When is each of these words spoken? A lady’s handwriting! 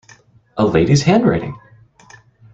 A 0.57 0.65
lady’s 0.65 1.03
handwriting! 1.03 1.53